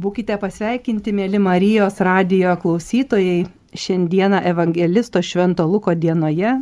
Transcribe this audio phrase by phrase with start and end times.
[0.00, 3.42] Būkite pasveikinti, mėly Marijos radijo klausytojai,
[3.82, 6.54] šiandieną Evangelisto Švento Luko dienoje,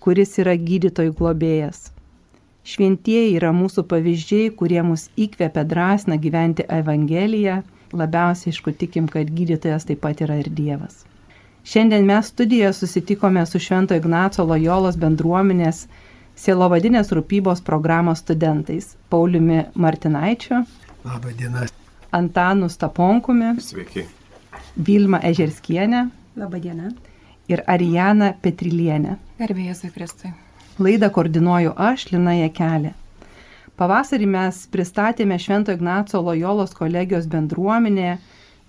[0.00, 1.90] kuris yra gydytojų globėjas.
[2.64, 7.60] Šventieji yra mūsų pavyzdžiai, kurie mus įkvepia drąsna gyventi Evangeliją,
[7.92, 11.04] labiausiai aišku tikim, kad gydytojas taip pat yra ir Dievas.
[11.68, 15.84] Šiandien mes studijoje susitikome su Švento Ignaco Lojolos bendruomenės
[16.36, 20.64] Sielovadinės rūpybos programos studentais Pauliumi Martinaičiu.
[21.04, 21.68] Labą dieną.
[22.12, 23.54] Antanu Staponkumi.
[23.60, 24.06] Sveiki.
[24.76, 26.06] Vilma Ežerskienė.
[26.36, 26.92] Labadiena.
[27.48, 29.16] Ir Arijana Petrilienė.
[29.38, 30.32] Garbėjai Kristui.
[30.78, 32.92] Laidą koordinuoju aš, Lina Jekelė.
[33.76, 38.18] Pavasarį mes pristatėme Švento Ignaco Lojolos kolegijos bendruomenėje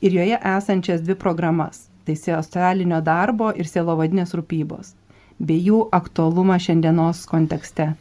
[0.03, 4.93] ir joje esančias dvi programas- tai socialinio darbo ir sielovadinės rūpybos,
[5.39, 7.93] bei jų aktualumą šiandienos kontekste.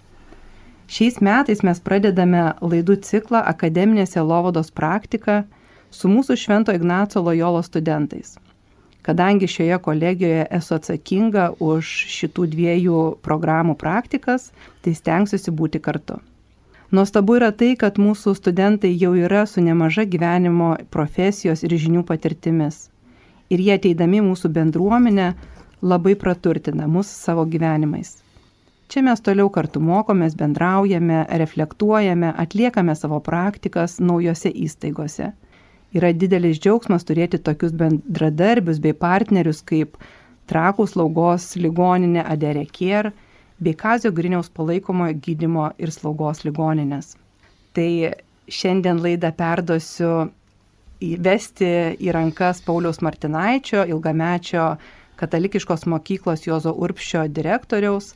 [0.87, 5.43] Šiais metais mes pradedame laidų ciklą Akademinėse Lovodos praktika
[5.91, 8.37] su mūsų Švento Ignaco Lojolo studentais.
[9.07, 16.21] Kadangi šioje kolegijoje esu atsakinga už šitų dviejų programų praktikas, tai stengsiuosi būti kartu.
[16.91, 22.85] Nuostabu yra tai, kad mūsų studentai jau yra su nemaža gyvenimo profesijos ir žinių patirtimis.
[23.51, 25.33] Ir jie ateidami mūsų bendruomenę
[25.83, 28.17] labai praturtina mus savo gyvenimais.
[28.87, 35.33] Čia mes toliau kartu mokomės, bendraujame, reflektuojame, atliekame savo praktikas naujose įstaigose.
[35.97, 39.99] Yra didelis džiaugsmas turėti tokius bendradarbius bei partnerius kaip
[40.47, 43.11] Trakų slaugos ligoninė Aderekier
[43.59, 47.17] bei Kazio Griniaus palaikomojo gydimo ir slaugos ligoninės.
[47.75, 47.91] Tai
[48.47, 50.29] šiandien laidą perduosiu
[51.03, 54.77] įvesti į rankas Pauliaus Martinaičio, ilgamečio
[55.19, 58.13] katalikiškos mokyklos Jozo Urpšio direktoriaus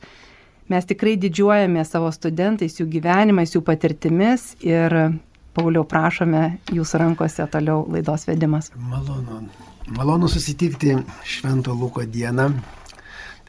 [0.71, 4.95] Mes tikrai didžiuojame savo studentais, jų gyvenimais, jų patirtimis ir
[5.51, 8.69] Pauliau prašome jūsų rankose toliau laidos vedimas.
[8.87, 9.41] Malonu.
[9.91, 10.95] Malonu susitikti
[11.27, 12.45] Švento Luko dieną.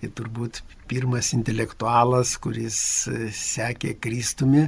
[0.00, 2.78] Tai turbūt pirmas intelektualas, kuris
[3.38, 4.64] sekė Kristumi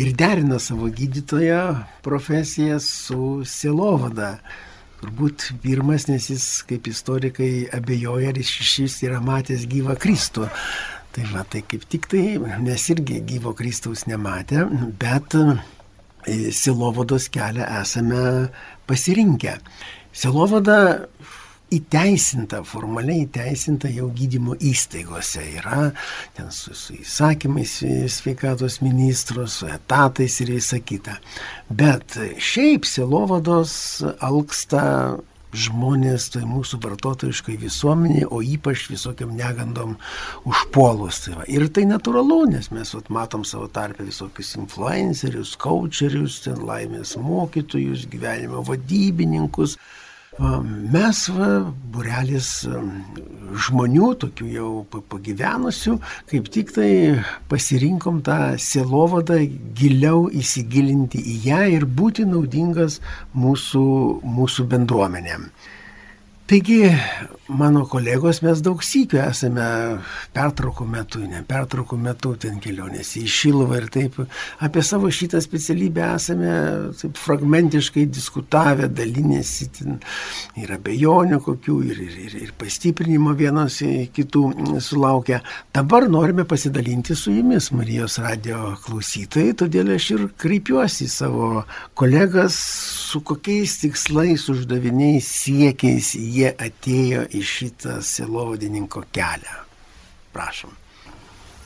[0.00, 1.60] ir derino savo gydytojo
[2.06, 4.38] profesiją su silovada.
[5.02, 10.48] Turbūt pirmas, nes jis kaip istorikai abejoja, ar šis yra matęs gyvą Kristų.
[11.10, 14.62] Tai va, tai kaip tik tai mes irgi gyvo Kristaus nematę,
[15.00, 18.22] bet e, silovados kelią esame
[18.86, 19.56] pasirinkę.
[20.14, 20.78] Silovada
[21.70, 25.42] įteisinta, formaliai įteisinta jau gydymo įstaigose.
[25.60, 25.90] Yra
[26.36, 27.76] ten su, su įsakymais
[28.10, 31.18] sveikatos ministros, su etatais ir visa kita.
[31.70, 33.72] Bet šiaip silovados
[34.18, 34.84] alksta
[35.56, 39.96] žmonės toj mūsų vartotojiškai visuomeniai, o ypač visokiam negandom
[40.48, 41.24] užpuolus.
[41.24, 41.46] Tai va.
[41.50, 48.06] ir tai natūralu, nes mes vat, matom savo tarpę visokius influencerius, coacherius, ten laimės mokytojus,
[48.10, 49.76] gyvenimo vadybininkus.
[50.40, 51.48] Mes, va,
[51.92, 52.48] burelis
[53.66, 54.70] žmonių, tokių jau
[55.10, 55.96] pagyvenusių,
[56.30, 56.90] kaip tik tai
[57.50, 59.36] pasirinkom tą sielovadą
[59.76, 63.00] giliau įsigilinti į ją ir būti naudingas
[63.36, 63.84] mūsų,
[64.24, 65.50] mūsų bendruomenėm.
[66.50, 66.80] Taigi,
[67.50, 69.64] mano kolegos, mes daug sykių esame
[70.34, 74.18] pertraukų metu, ne pertraukų metu ten kelionės į Šiluvą ir taip
[74.62, 76.52] apie savo šitą specialybę esame
[77.00, 79.98] taip fragmentiškai diskutavę, dalinėsi, ten
[80.60, 83.80] ir abejonių kokių, ir, ir, ir, ir pastiprinimo vienos
[84.14, 84.44] kitų
[84.84, 85.40] sulaukia.
[85.74, 91.64] Dabar norime pasidalinti su jumis, Marijos radio klausytojai, todėl aš ir kreipiuosi savo
[91.98, 92.58] kolegas,
[93.10, 99.58] su kokiais tikslais, uždaviniais, siekiais jie atėjo į šitą silovadininko kelią?
[100.34, 100.72] Prašom.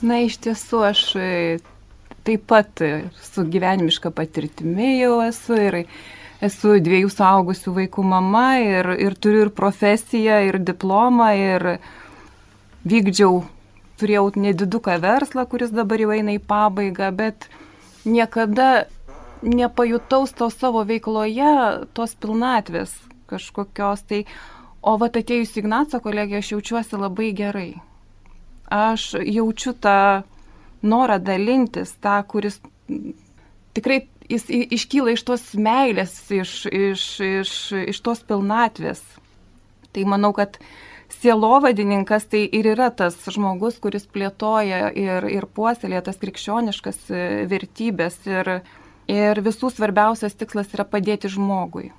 [0.04, 1.30] Na, iš tiesų, aš e,
[2.26, 2.82] taip pat
[3.22, 5.78] su gyvenimiška patirtimi jau esu ir
[6.44, 11.66] esu dviejų suaugusių vaikų mama ir, ir turiu ir profesiją, ir diplomą, ir
[12.84, 13.44] vykdžiau,
[14.00, 17.48] turėjau nediduką verslą, kuris dabar jau eina į pabaigą, bet
[18.04, 18.86] niekada
[19.44, 21.54] nepajutau to savo veikloje
[21.96, 22.92] tos pilnatvės
[23.30, 24.04] kažkokios.
[24.08, 24.24] Tai
[24.84, 27.70] O vat atėjus Ignaco kolegija aš jaučiuosi labai gerai.
[28.68, 30.24] Aš jaučiu tą
[30.84, 32.58] norą dalintis, tą, kuris
[33.76, 37.54] tikrai jis iškyla iš tos meilės, iš, iš, iš,
[37.94, 39.00] iš tos pilnatvės.
[39.96, 40.60] Tai manau, kad
[41.16, 47.04] sielovadininkas tai ir yra tas žmogus, kuris plėtoja ir, ir puoselėja tas krikščioniškas
[47.48, 48.20] vertybės.
[48.28, 48.56] Ir,
[49.08, 51.94] ir visų svarbiausias tikslas yra padėti žmogui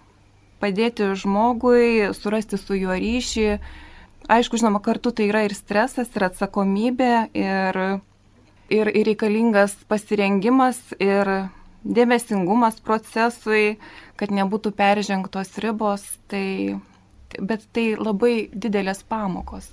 [0.65, 3.49] padėti žmogui, surasti su juo ryšį.
[4.25, 7.79] Aišku, žinoma, kartu tai yra ir stresas, ir atsakomybė, ir,
[8.73, 11.29] ir, ir reikalingas pasirengimas, ir
[11.85, 13.77] dėmesingumas procesui,
[14.17, 16.79] kad nebūtų peržengtos ribos, tai,
[17.37, 19.69] bet tai labai didelės pamokos.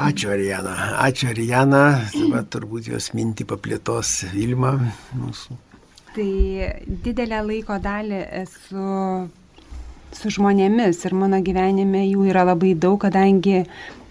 [0.00, 1.82] Ačiū Arijana, ačiū Arijana,
[2.12, 4.76] dabar turbūt jos mintį paplėtos Vilma
[5.16, 5.56] mūsų.
[6.10, 6.30] Tai
[7.04, 8.84] didelę laiko dalį esu
[10.16, 13.64] su žmonėmis ir mano gyvenime jų yra labai daug, kadangi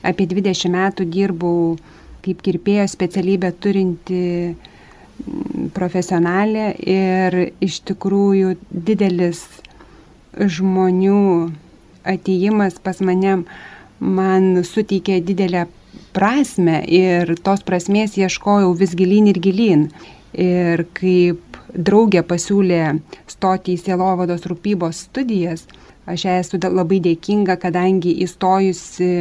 [0.05, 1.77] apie 20 metų dirbau
[2.23, 4.55] kaip kirpėjo specialybę turinti
[5.75, 9.43] profesionalė ir iš tikrųjų didelis
[10.39, 11.19] žmonių
[12.07, 13.41] ateimas pas mane
[13.99, 15.65] man suteikė didelę
[16.15, 19.89] prasme ir tos prasmės ieškojau vis gilyn ir gilyn.
[20.33, 22.99] Ir kaip draugė pasiūlė
[23.29, 25.65] stoti į Sielovados rūpybos studijas,
[26.09, 29.11] aš esu labai dėkinga, kadangi įstojusi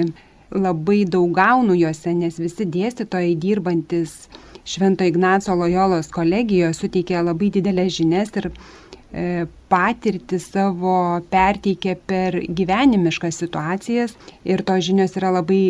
[0.54, 4.28] labai daug gaunu juose, nes visi dėstytojai dirbantis
[4.68, 10.96] Švento Ignaco Lojolos kolegijoje suteikė labai didelės žinias ir e, patirtį savo
[11.32, 14.12] perteikė per gyvenimiškas situacijas.
[14.44, 15.62] Ir tos žinios yra labai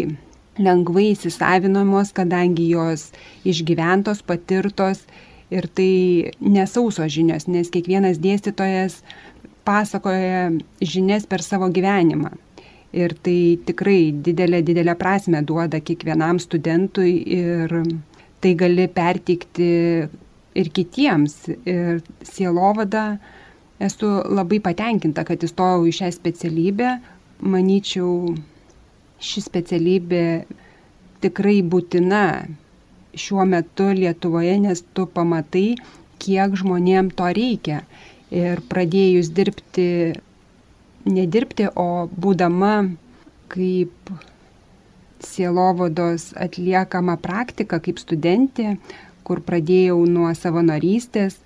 [0.59, 3.13] lengvai įsisavinamos, kadangi jos
[3.47, 5.07] išgyventos, patirtos.
[5.55, 8.99] Ir tai nesausos žinios, nes kiekvienas dėstytojas
[9.69, 10.49] pasakoja
[10.81, 12.33] žinias per savo gyvenimą.
[12.97, 17.75] Ir tai tikrai didelę, didelę prasme duoda kiekvienam studentui ir
[18.41, 19.69] tai gali perteikti
[20.59, 21.37] ir kitiems.
[21.69, 23.19] Ir sielovada
[23.79, 26.95] esu labai patenkinta, kad įstojau į šią specialybę.
[27.39, 28.33] Manyčiau,
[29.23, 30.25] ši specialybė
[31.23, 32.25] tikrai būtina
[33.19, 35.77] šiuo metu Lietuvoje, nes tu pamatai,
[36.23, 37.83] kiek žmonėm to reikia.
[38.35, 39.89] Ir pradėjus dirbti,
[41.09, 42.91] nedirbti, o būdama
[43.49, 44.13] kaip
[45.25, 48.77] sielovados atliekama praktika kaip studentė,
[49.25, 51.39] kur pradėjau nuo savanorystės,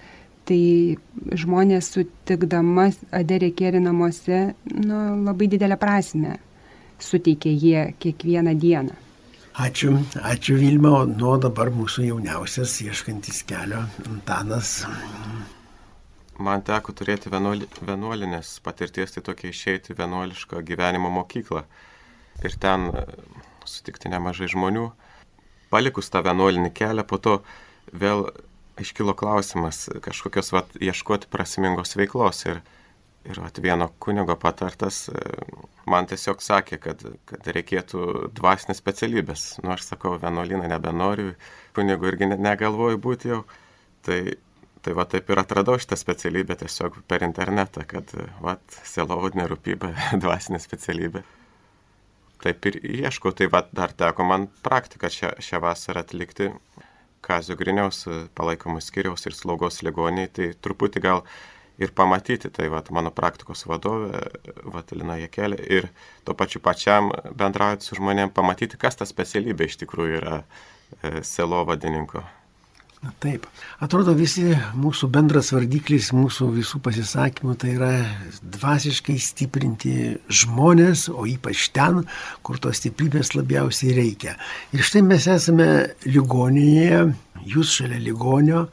[0.47, 0.99] tai
[1.39, 6.41] žmonės sutikdamas Aderekėri namuose nu, labai didelę prasme
[7.03, 8.99] suteikė jie kiekvieną dieną.
[9.63, 9.93] Ačiū,
[10.25, 14.79] ačiū Vilma, o nuo dabar mūsų jauniausias ieškantis kelio Antanas.
[16.41, 21.67] Man teko turėti vienuolinės patirties, tai tokia išeiti vienuolišką gyvenimo mokyklą.
[22.43, 22.89] Ir ten
[23.69, 24.87] sutikti nemažai žmonių.
[25.73, 27.35] Palikus tą vienuolinį kelią, po to
[27.93, 28.27] vėl
[28.81, 32.45] iškilo klausimas kažkokios vat, ieškoti prasmingos veiklos.
[32.49, 32.63] Ir,
[33.29, 35.25] ir vat, vieno kunigo patartas e,
[35.89, 39.47] man tiesiog sakė, kad, kad reikėtų dvasinės specialybės.
[39.63, 41.35] Nu, aš sakau, vienuolyną nebenoriu,
[41.77, 43.43] kunigu irgi negalvoju būti jau.
[44.03, 44.19] Tai,
[44.83, 48.11] tai va taip ir atradau šitą specialybę tiesiog per internetą, kad,
[48.43, 48.57] va,
[48.89, 49.93] selovadinė rūpybė,
[50.25, 51.23] dvasinė specialybė
[52.43, 53.33] taip ir ieškau.
[53.37, 56.51] Tai va, dar teko man praktiką šią, šią vasarą atlikti
[57.23, 58.05] Kazio Griniaus
[58.39, 60.31] palaikomų skiriaus ir slaugos ligoniai.
[60.35, 61.23] Tai truputį gal
[61.83, 64.27] ir pamatyti, tai va, mano praktikos vadovė,
[64.75, 65.89] Vatalina Jekelė, ir
[66.27, 71.63] tuo pačiu pačiam bendrauti su žmonėm, pamatyti, kas ta specialybė iš tikrųjų yra e, selo
[71.67, 72.23] vadininko.
[73.03, 73.49] Na taip.
[73.83, 74.45] Atrodo, visi
[74.79, 77.91] mūsų bendras vardiklis, mūsų visų pasisakymų tai yra
[78.55, 79.95] dvasiškai stiprinti
[80.31, 82.05] žmonės, o ypač ten,
[82.47, 84.37] kur tos stiprybės labiausiai reikia.
[84.71, 85.67] Ir štai mes esame
[86.07, 87.09] ligoninėje,
[87.51, 88.69] jūs šalia ligonio.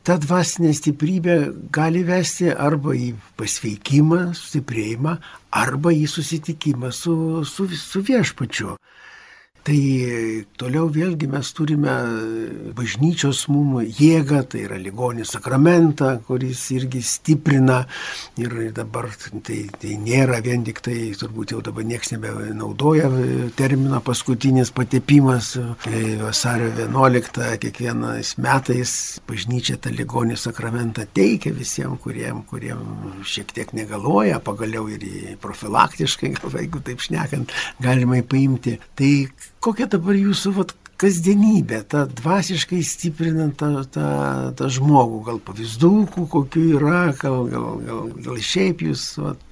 [0.00, 1.36] Ta dvasinė stiprybė
[1.68, 5.18] gali vesti arba į pasveikimą, stiprėjimą,
[5.60, 8.78] arba į susitikimą su, su, su viešpačiu.
[9.66, 9.78] Tai
[10.56, 11.92] toliau vėlgi mes turime
[12.76, 17.82] bažnyčios mum jėgą, tai yra ligonis sakramentą, kuris irgi stiprina
[18.40, 19.10] ir dabar
[19.44, 23.10] tai, tai nėra vien tik tai, turbūt jau dabar niekas nebenaudoja
[23.58, 25.50] terminą paskutinis patepimas.
[25.84, 28.94] Tai vasario 11 kiekvienais metais
[29.28, 32.80] bažnyčia tą ligonį sakramentą teikia visiems, kuriem, kuriem
[33.26, 35.04] šiek tiek negaloja, pagaliau ir
[35.42, 38.78] profilaktiškai, gal, jeigu taip šnekant, galima įpaimti.
[38.98, 39.12] Tai
[39.64, 44.08] kokia dabar jūsų vat, kasdienybė, ta dvasiškai stiprinant tą, tą,
[44.58, 49.44] tą žmogų, gal pavyzdukų, kokių yra, gal, gal, gal, gal šiaip jūs vat,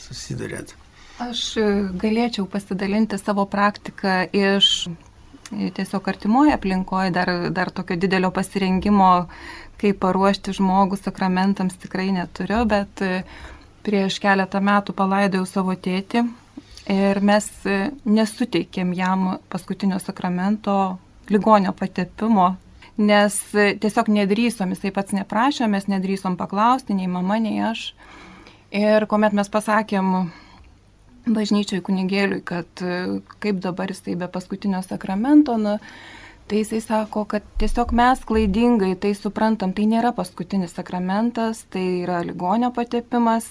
[0.00, 0.76] susidurėt.
[1.24, 1.56] Aš
[1.96, 4.90] galėčiau pasidalinti savo praktiką iš
[5.48, 9.28] tiesiog artimoje aplinkoje, dar, dar tokio didelio pasirengimo,
[9.80, 13.00] kaip paruošti žmogų sakramentams tikrai neturiu, bet
[13.86, 16.26] prieš keletą metų palaidojau savo tėtį
[16.92, 20.96] ir mes e, nesuteikėm jam paskutinio sakramento
[21.32, 22.54] ligonio patepimo,
[22.98, 27.90] nes e, tiesiog nedrįsom, jisai pats neprašė, mes nedrįsom paklausti, nei mama, nei aš.
[28.74, 30.30] Ir kuomet mes pasakėm
[31.26, 35.78] bažnyčiai kunigėliui, kad e, kaip dabar jisai be paskutinio sakramento, nu,
[36.46, 42.20] Tai jisai sako, kad tiesiog mes klaidingai tai suprantam, tai nėra paskutinis sakramentas, tai yra
[42.22, 43.48] ligonio patepimas.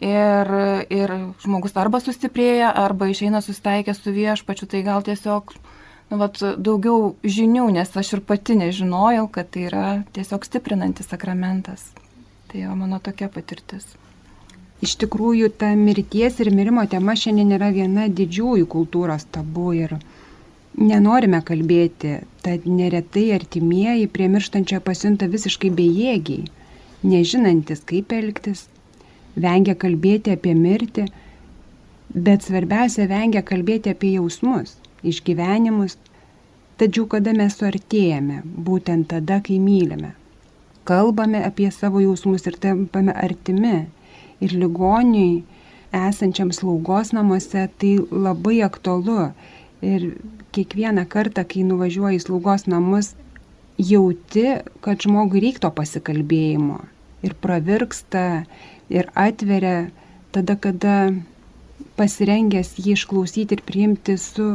[0.00, 0.48] Ir,
[0.88, 1.10] ir
[1.42, 5.52] žmogus arba sustiprėja, arba išeina susitaikę su viešpačiu, tai gal tiesiog
[6.10, 11.90] nu, vat, daugiau žinių, nes aš ir pati nežinojau, kad tai yra tiesiog stiprinantis sakramentas.
[12.50, 13.84] Tai jau mano tokia patirtis.
[14.80, 19.98] Iš tikrųjų, ta mirties ir mirimo tema šiandien yra viena didžiųjų kultūros tabų ir
[20.80, 26.48] nenorime kalbėti, tad neretai artimieji prie mirštančio pasiunta visiškai bejėgiai,
[27.04, 28.69] nežinantis kaip elgtis,
[29.36, 31.06] vengia kalbėti apie mirtį,
[32.14, 35.96] bet svarbiausia vengia kalbėti apie jausmus, išgyvenimus,
[36.80, 40.14] tačiau kada mes suartėjame, būtent tada, kai mylime.
[40.88, 43.86] Kalbame apie savo jausmus ir tampame artimi.
[44.40, 45.44] Ir ligoniui
[45.92, 49.30] esančiam slaugos namuose tai labai aktualu.
[49.84, 50.14] Ir
[50.56, 53.12] kiekvieną kartą, kai nuvažiuoji į slaugos namus,
[53.78, 54.46] jauti,
[54.84, 56.80] kad žmogui reikto pasikalbėjimo
[57.24, 58.44] ir pravirksta
[58.90, 59.90] ir atveria
[60.34, 60.96] tada, kada
[61.98, 64.52] pasirengęs jį išklausyti ir priimti su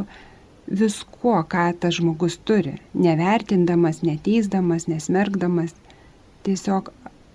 [0.66, 5.76] viskuo, ką tas žmogus turi, nevertindamas, neteisdamas, nesmergdamas,
[6.46, 6.90] tiesiog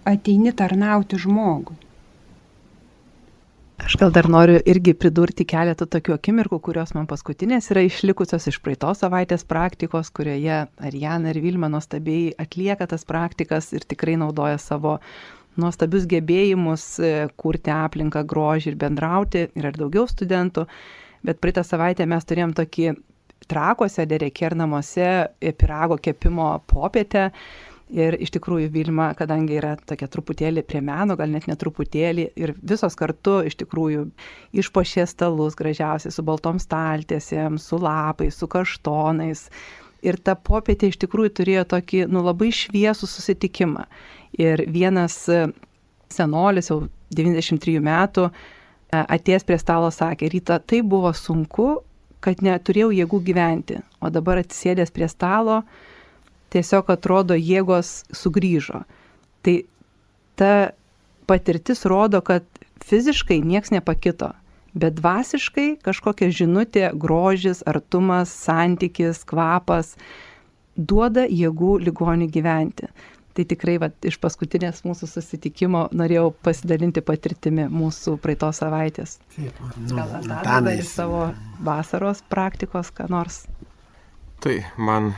[0.09, 1.79] ateini tarnauti žmogui.
[3.81, 8.59] Aš gal dar noriu irgi pridurti keletą tokių akimirkų, kurios man paskutinės yra išlikusios iš
[8.61, 14.99] praeitos savaitės praktikos, kurioje Arijana ir Vilma nuostabiai atlieka tas praktikas ir tikrai naudoja savo
[15.61, 19.47] nuostabius gebėjimus e, kurti aplinką, grožį ir bendrauti.
[19.59, 20.67] Yra ir daugiau studentų,
[21.27, 22.93] bet praeitą savaitę mes turėjom tokį
[23.51, 27.31] trakuose, dereker namuose, e, pirago kepimo popietę
[27.91, 32.95] Ir iš tikrųjų Vilma, kadangi yra tokia truputėlį prie meno, gal net netruputėlį, ir visos
[32.99, 34.05] kartu iš tikrųjų
[34.63, 39.49] išpošė stalus gražiausiai su baltom staltėsėm, su lapais, su kaštonais.
[40.07, 43.85] Ir ta popietė iš tikrųjų turėjo tokį, nu, labai šviesų susitikimą.
[44.41, 45.45] Ir vienas e,
[46.13, 48.33] senolis, jau 93 metų, e,
[49.03, 51.83] atėjęs prie stalo sakė, ryta tai buvo sunku,
[52.25, 55.63] kad neturėjau jėgų gyventi, o dabar atsisėdęs prie stalo,
[56.53, 58.85] tiesiog atrodo jėgos sugrįžo.
[59.45, 59.55] Tai
[60.41, 60.53] ta
[61.31, 62.45] patirtis rodo, kad
[62.85, 64.33] fiziškai nieks nepakito,
[64.75, 69.97] bet dvasiškai kažkokia žinutė, grožis, artumas, santykis, kvapas
[70.77, 72.91] duoda jėgų ligonių gyventi.
[73.31, 79.19] Tai tikrai va, iš paskutinės mūsų susitikimo norėjau pasidalinti patirtimi mūsų praeitos savaitės.
[79.37, 81.29] Taip, nu, Gal Antanas iš savo
[81.63, 83.45] vasaros praktikos, ką nors.
[84.43, 85.13] Tai man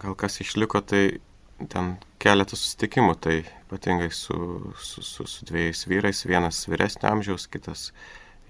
[0.00, 1.20] gal kas išliko, tai
[1.68, 4.36] ten keletas susitikimų, tai ypatingai su,
[4.80, 7.90] su, su, su dviejais vyrais, vienas vyresnio amžiaus, kitas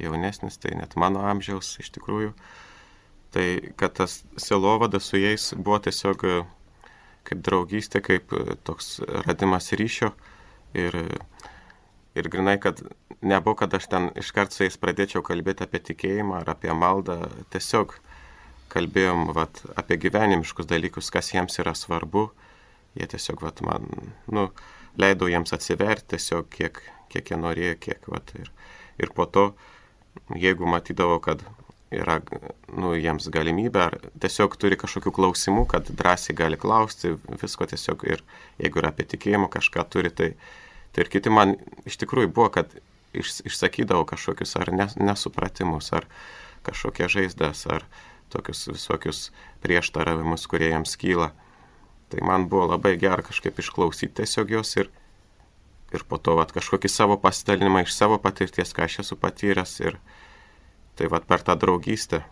[0.04, 2.32] jaunesnis, tai net mano amžiaus iš tikrųjų.
[3.30, 3.46] Tai
[3.78, 6.40] kad tas selovadas su jais buvo tiesiog e,
[7.28, 10.10] kaip draugystė, kaip e, toks radimas ryšio
[10.74, 10.96] ir,
[12.18, 12.82] ir grinai, kad
[13.20, 17.20] nebuvo, kad aš ten iškart su jais pradėčiau kalbėti apie tikėjimą ar apie maldą,
[17.54, 17.94] tiesiog
[18.70, 22.28] kalbėjom vat, apie gyvenimiškus dalykus, kas jiems yra svarbu.
[22.98, 23.86] Jie tiesiog vat, man,
[24.30, 24.48] nu,
[24.98, 26.80] leidau jiems atsiverti tiesiog, kiek,
[27.12, 28.08] kiek jie norėjo, kiek.
[28.10, 28.50] Vat, ir,
[29.02, 29.50] ir po to,
[30.38, 31.42] jeigu matydavau, kad
[31.90, 32.20] yra
[32.70, 38.22] nu, jiems galimybė, ar tiesiog turi kažkokių klausimų, kad drąsiai gali klausti visko tiesiog ir
[38.62, 40.34] jeigu yra apie tikėjimą kažką turi, tai,
[40.94, 41.56] tai ir kiti man
[41.90, 42.76] iš tikrųjų buvo, kad
[43.10, 46.06] iš, išsakydavo kažkokius ar nes, nesupratimus, ar
[46.62, 47.88] kažkokie žaizdas, ar,
[48.30, 49.20] tokius visokius
[49.64, 51.30] prieštaravimus, kurie jiems kyla.
[52.10, 54.90] Tai man buvo labai gera kažkaip išklausyti tiesiog jos ir,
[55.94, 59.98] ir po to vat, kažkokį savo pasidalinimą iš savo patirties, ką aš esu patyręs ir
[60.98, 62.24] tai vat, per tą draugystę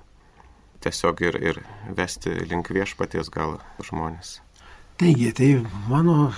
[0.85, 1.63] tiesiog ir, ir
[1.99, 4.39] vesti link viešpaties gal žmonės.
[4.99, 5.49] Taigi, tai
[5.91, 6.33] mano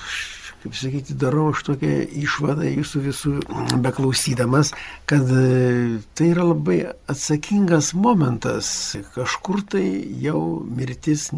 [0.61, 3.31] kaip sakyti, darau aš tokią išvadą jūsų visų
[3.81, 4.75] beklausydamas,
[5.09, 8.69] kad e, tai yra labai atsakingas momentas.
[9.15, 9.85] Kažkur tai
[10.21, 11.31] jau mirtis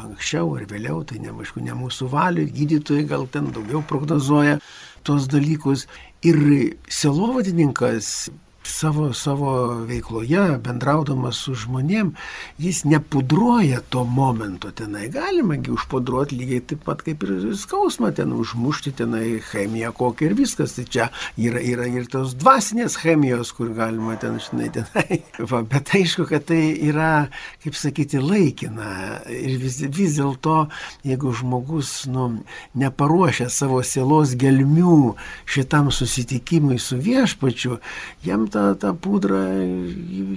[0.00, 4.56] anksčiau ar vėliau, tai ne, aišku, ne mūsų valiui, gydytojai gal ten daugiau prognozuoja
[5.04, 5.84] tuos dalykus.
[6.24, 6.40] Ir
[6.88, 8.30] selovadininkas
[8.66, 9.50] savo, savo
[9.88, 12.12] veikloje, bendraudamas su žmonėm,
[12.58, 15.08] jis nepudruoja to momento tenai.
[15.12, 20.76] Galimagi užpudruoti lygiai taip pat kaip ir skausmą ten užmušti tenai chemiją kokią ir viskas.
[20.78, 25.20] Tai čia yra, yra ir tos dvasinės chemijos, kur galima ten, žinai, tenai.
[25.50, 27.28] Va, bet aišku, kad tai yra,
[27.64, 29.20] kaip sakyti, laikina.
[29.28, 30.68] Ir vis, vis dėlto,
[31.06, 32.30] jeigu žmogus, nu,
[32.78, 35.14] neparuošia savo sielos gelmių
[35.50, 37.78] šitam susitikimui su viešpačiu,
[38.24, 39.40] jam tą, tą pudrą,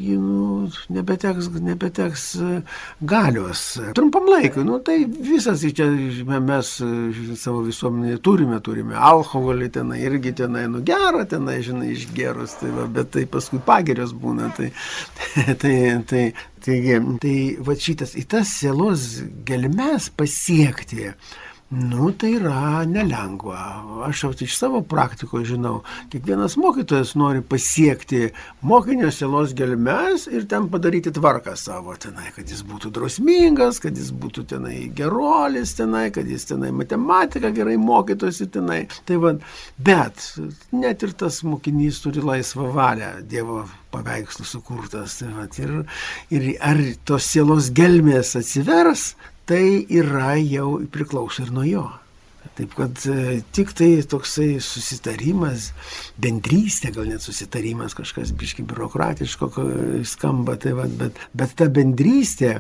[0.02, 2.26] ji, nu, nebeteks, nebeteks
[3.02, 3.64] galios.
[3.96, 5.88] Trumpam laikui, nu, tai visas čia
[6.42, 6.74] mes
[7.38, 12.88] savo visuomenėje turime, turime alkoholį tenai, irgi tenai, nu gerą tenai, žinai, išgerus, tai va,
[12.98, 14.52] bet tai paskui pagirios būna.
[14.58, 14.72] Tai,
[15.62, 15.76] tai,
[16.10, 16.24] tai,
[16.66, 19.10] taigi, tai va šitas į tas sielos
[19.48, 21.12] gelmes pasiekti
[21.70, 23.60] Nu, tai yra nelengva.
[24.08, 25.82] Aš jau iš savo praktikos žinau,
[26.14, 28.30] kiekvienas mokytojas nori pasiekti
[28.64, 34.14] mokinio sielos gelmes ir ten padaryti tvarką savo tenai, kad jis būtų drausmingas, kad jis
[34.16, 38.86] būtų tenai gerolis tenai, kad jis tenai matematiką gerai mokytųsi tenai.
[39.04, 39.36] Tai va,
[39.76, 40.24] bet
[40.72, 45.20] net ir tas mokinys turi laisvą valią Dievo paveikslų sukurtas.
[45.20, 45.82] Tai va, ir,
[46.32, 51.86] ir ar tos sielos gelmės atsivers, tai yra jau priklauso ir nuo jo.
[52.56, 55.72] Taip kad e, tik tai toksai susitarimas,
[56.22, 59.50] bendrystė, gal net susitarimas, kažkas biški biurokratiško
[60.08, 62.60] skamba, tai va, bet, bet ta bendrystė,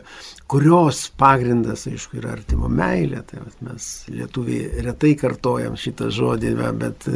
[0.51, 6.72] kurios pagrindas, aišku, yra artimo meilė, tai va, mes lietuviai retai kartojam šitą žodį, va,
[6.86, 7.08] bet,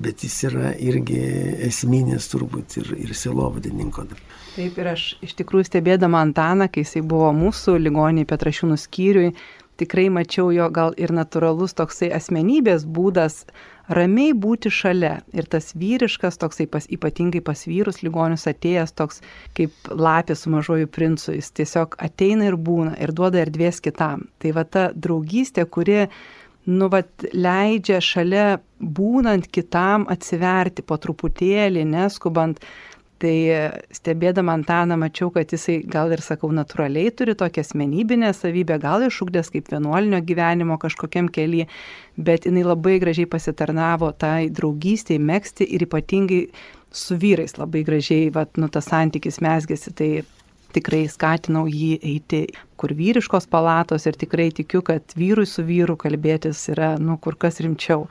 [0.00, 1.20] bet jis yra irgi
[1.70, 4.06] esminis turbūt ir, ir silovadininko.
[4.56, 9.30] Taip ir aš iš tikrųjų stebėdama Antaną, kai jisai buvo mūsų ligoniai Petrašiūnų skyriui,
[9.80, 13.44] tikrai mačiau jo gal ir natūralus toksai asmenybės būdas
[13.90, 15.16] ramiai būti šalia.
[15.34, 19.22] Ir tas vyriškas, toksai pas, ypatingai pas vyrus ligonius atėjęs, toks
[19.58, 24.28] kaip lapė su mažoju princu, jis tiesiog ateina ir būna ir duoda erdvės kitam.
[24.38, 26.04] Tai va ta draugystė, kuri
[26.70, 32.62] nu, vat, leidžia šalia būnant kitam atsiverti po truputėlį, neskubant
[33.20, 33.36] Tai
[33.92, 39.52] stebėdama Antaną mačiau, kad jisai gal ir, sakau, natūraliai turi tokią asmenybinę savybę, gal išūkdęs
[39.52, 41.66] kaip vienuolinio gyvenimo kažkokiam keliui,
[42.16, 46.40] bet jinai labai gražiai pasitarnavo tai draugystiai, mėgsti ir ypatingai
[46.96, 49.92] su vyrais labai gražiai, vat, nu, tas santykis mesgėsi.
[50.00, 50.10] Tai
[50.74, 52.44] tikrai skatinau jį eiti
[52.80, 57.60] kur vyriškos palatos ir tikrai tikiu, kad vyrui su vyru kalbėtis yra, nu, kur kas
[57.64, 58.06] rimčiau.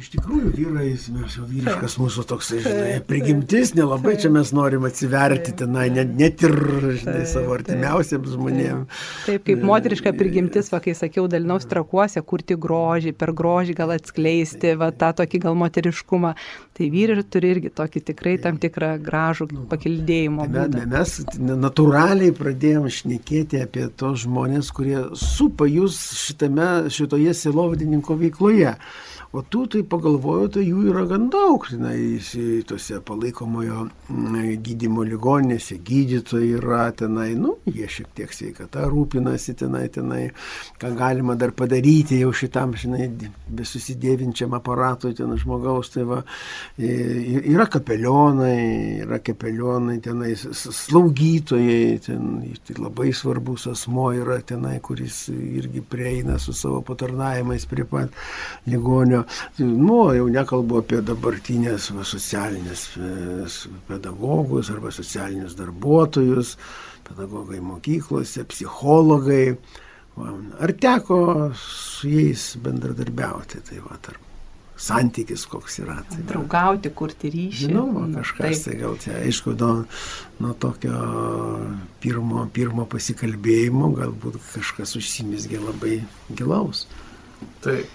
[0.00, 5.52] Iš tikrųjų, vyrai, mes jau vyriškas mūsų toks, žinai, prigimtis, nelabai čia mes norim atsiverti
[5.60, 6.54] tenai, net, net ir,
[7.02, 9.02] žinai, savo artimiausiams žmonėms.
[9.26, 14.72] Taip, kaip moteriška prigimtis, va, kai sakiau, dalinaus trakuose, kurti grožį, per grožį gal atskleisti,
[14.80, 16.32] va, tą tokį gal moteriškumą.
[16.80, 20.46] Tai vyrai turi irgi tokį tikrai tam tikrą gražų nu, pakildėjimo.
[20.56, 28.76] Tai mes natūraliai pradėjom šnekėti apie tos žmonės, kurie supa jūs šitame, šitoje silovadininko veikloje.
[29.30, 31.92] O tų, tai pagalvoju, tai jų yra gan daug, na,
[32.66, 39.84] tose palaikomojo mm, gydimo ligoninėse, gydytojai yra tenai, nu, jie šiek tiek sveikata rūpinasi tenai,
[39.94, 40.24] tenai,
[40.82, 43.06] ką galima dar padaryti jau šitam, žinai,
[43.54, 46.18] besusidėvinčiam aparatui ten žmogaus, tai va,
[46.82, 48.58] yra kapelionai,
[49.06, 52.34] yra kapelionai tenai, slaugytojai, ten
[52.66, 58.10] tai labai svarbus asmo yra tenai, kuris irgi prieina su savo patarnavimais prie pat
[58.66, 59.24] ligonio
[59.58, 62.86] nu, jau nekalbu apie dabartinės va, socialinės
[63.88, 66.56] pedagogus arba socialinius darbuotojus,
[67.08, 69.56] pedagogai mokyklose, psichologai.
[70.16, 74.29] Va, ar teko su jais bendradarbiauti, tai va, tarp
[74.80, 75.98] santykis koks yra.
[76.08, 77.66] Tai, Draugauti, kurti ryšį.
[77.66, 79.84] Žinoma, kažkas, tai gal čia, aišku, nuo,
[80.40, 80.96] nuo tokio
[82.02, 86.00] pirmo, pirmo pasikalbėjimo galbūt kažkas užsimesgė labai
[86.32, 86.86] gilaus.
[87.64, 87.88] Taip.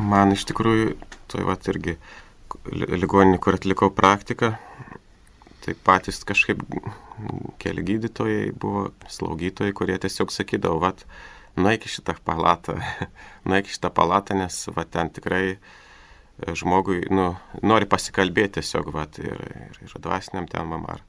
[0.00, 0.94] Man iš tikrųjų,
[1.30, 1.98] tai va irgi
[2.72, 4.54] ligoninė, kur atlikau praktiką,
[5.64, 6.60] tai patys kažkaip
[7.62, 10.92] keli gydytojai buvo, slaugytojai, kurie tiesiog sakydavo, va,
[11.60, 12.76] nueik į šitą palatą,
[13.48, 15.56] nueik į šitą palatą, nes va ten tikrai
[16.42, 17.30] žmogui, nu,
[17.62, 21.04] nori pasikalbėti tiesiog, va, ir, ir, ir dvasiniam temam, ar,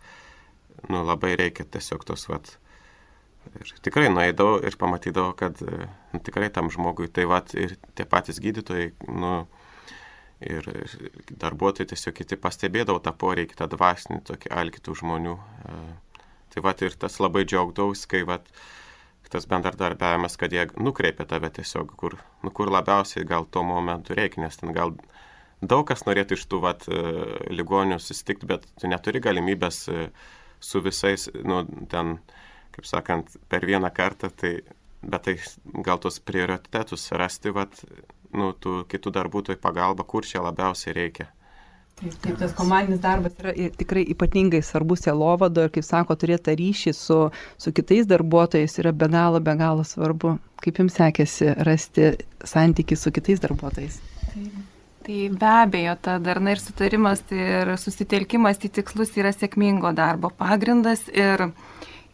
[0.89, 2.41] nu, labai reikia tiesiog tos, va,
[3.61, 8.39] Ir tikrai nueidavau ir pamatydavau, kad nu, tikrai tam žmogui tai va ir tie patys
[8.41, 9.33] gydytojai, nu,
[10.43, 10.65] ir
[11.29, 15.35] darbuotojai tiesiog kiti pastebėdavo tą poreikį, tą dvasinį, tokį alkitų žmonių.
[16.53, 18.39] Tai va ir tas labai džiaugdavausi, kai va
[19.33, 24.43] tas bendradarbiavimas, kad jie nukreipia tave tiesiog, kur, nu, kur labiausiai gal tuo momentu reikia,
[24.45, 24.93] nes ten gal
[25.61, 26.87] daug kas norėtų iš tų vat,
[27.49, 29.85] ligonių susitikti, bet tu neturi galimybės
[30.65, 32.17] su visais, nu, ten
[32.75, 34.57] kaip sakant, per vieną kartą, tai,
[35.01, 35.37] bet tai
[35.85, 37.79] gal tos prioritetus rasti, vat,
[38.35, 41.29] nu, tų kitų darbuotojų pagalba, kur čia labiausiai reikia.
[41.95, 46.91] Taip, taip, tas komandinis darbas yra tikrai ypatingai svarbus selovado ir, kaip sako, turėti ryšį
[46.97, 47.19] su,
[47.55, 50.35] su kitais darbuotojais yra be galo, be galo svarbu.
[50.59, 52.11] Kaip jums sekėsi rasti
[52.43, 54.01] santykių su kitais darbuotojais?
[54.33, 54.63] Taip.
[55.05, 61.03] Tai be abejo, ta darna ir sutarimas ir susitelkimas į tikslus yra sėkmingo darbo pagrindas
[61.13, 61.43] ir,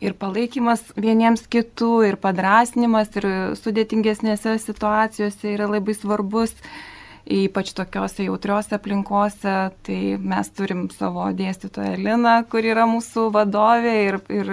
[0.04, 3.30] ir palaikymas vieniems kitų, ir padrasnimas, ir
[3.62, 6.52] sudėtingesnėse situacijose yra labai svarbus
[7.30, 9.56] ypač tokiuose jautriuose aplinkose,
[9.86, 14.52] tai mes turim savo dėstytoją Liną, kur yra mūsų vadovė ir, ir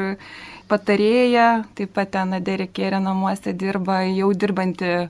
[0.69, 5.09] patarėja, taip pat ten Aderikėrė namuose dirba, jau dirbanti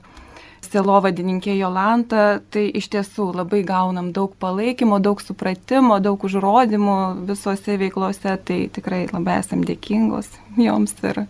[0.69, 6.97] selovadininkė Jolanta, tai iš tiesų labai gaunam daug palaikymo, daug supratimo, daug užrodymų
[7.29, 11.25] visose veiklose, tai tikrai labai esam dėkingos joms ir.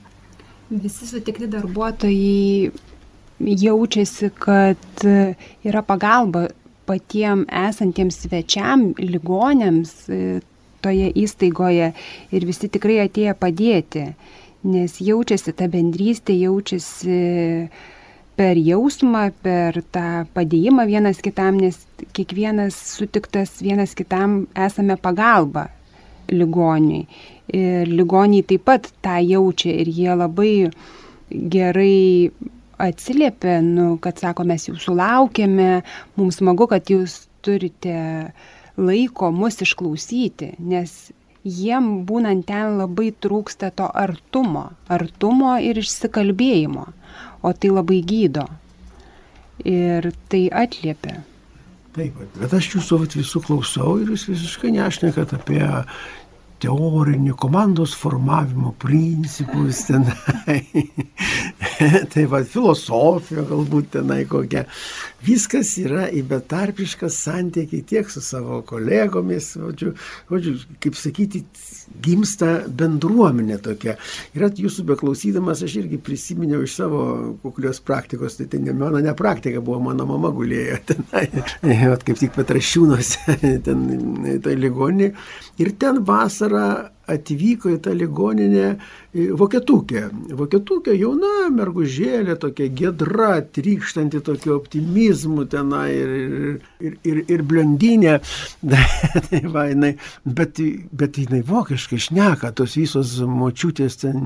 [0.69, 2.69] Visi sutikti darbuotojai
[3.39, 5.05] jaučiasi, kad
[5.63, 6.47] yra pagalba
[6.89, 10.39] patiem esantiems svečiam, ligonėms e,
[10.83, 11.91] toje įstaigoje
[12.35, 14.05] ir visi tikrai atėjo padėti,
[14.69, 17.19] nes jaučiasi ta bendrystė, jaučiasi
[18.39, 21.77] per jausmą, per tą padėjimą vienas kitam, nes
[22.15, 25.67] kiekvienas sutiktas vienas kitam esame pagalba
[26.31, 27.03] ligoniui.
[27.49, 30.53] Ir ligoniai taip pat tą jaučia ir jie labai
[31.29, 32.29] gerai
[32.79, 35.71] atsiliepia, nu, kad sako, mes jūsų laukiame,
[36.19, 38.31] mums smagu, kad jūs turite
[38.79, 40.93] laiko mus išklausyti, nes
[41.43, 46.85] jiem būnant ten labai trūksta to artumo, artumo ir išsikalbėjimo,
[47.43, 48.45] o tai labai gydo
[49.67, 51.19] ir tai atliepia.
[51.95, 55.63] Taip, bet aš jūsų visų klausau ir jūs visiškai nešnekat apie
[56.63, 60.59] teorinį komandos formavimo principus tenai.
[62.13, 64.65] tai va, filosofija galbūt tenai kokia.
[65.25, 69.93] Viskas yra į betarpišką santykį tiek su savo kolegomis, žodžiu,
[70.83, 71.43] kaip sakyti,
[72.03, 73.95] gimsta bendruomenė tokia.
[74.35, 77.01] Ir jūsų beklausydamas aš irgi prisiminiau iš savo
[77.43, 80.79] kuklios praktikos, tai ten mano ne praktika buvo, mano mama gulėjo
[81.91, 83.83] vat, kaip tik Petrašiūnuose, ten
[84.43, 85.11] tai ligonė.
[85.59, 86.69] Ir ten vasarą
[87.15, 88.73] atvyko į tą ligoninę
[89.09, 90.03] Vokietukė.
[90.37, 96.11] Vokietukė jauna mergužėlė, tokia gedra, trykštanti tokio optimizmu tenai ir,
[96.77, 98.19] ir, ir, ir blondinė.
[99.31, 99.95] tai va, jinai,
[100.29, 100.61] bet,
[100.93, 104.21] bet jinai vokiškai šneka, tos visos močiutės ten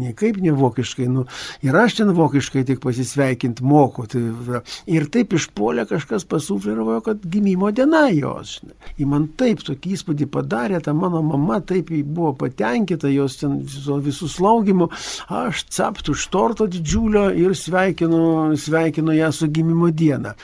[0.00, 1.10] niekaip ne vokiškai.
[1.12, 1.26] Nu,
[1.60, 4.06] ir aš ten vokiškai tik pasisveikinti moku.
[4.08, 8.56] Tai, va, ir taip išpolė kažkas pasufliravo, kad gimimo diena jos.
[8.96, 14.28] Į man taip tokį įspūdį padarė, ta mano mama taip buvo patenkinta, jos ten su
[14.30, 14.90] slaugimu,
[15.28, 20.34] aš capt už torto didžiulio ir sveikinu, sveikinu ją su gimimo diena.